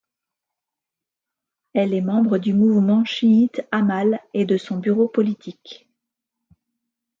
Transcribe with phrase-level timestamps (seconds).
[1.75, 5.87] Elle est membre du mouvement chiite Amal et de son bureau politique.